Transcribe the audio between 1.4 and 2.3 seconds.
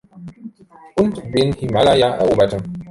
Himalaja